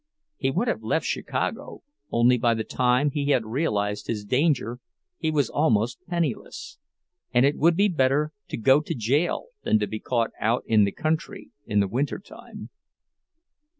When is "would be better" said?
7.55-8.33